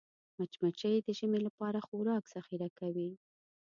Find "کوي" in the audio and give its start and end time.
2.79-3.09